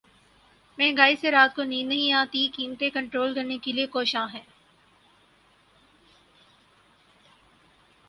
[0.79, 4.43] مہنگائی سے رات کو نیند نہیں آتی قیمتیں کنٹرول کرنے کے لیے کوشاں ہیں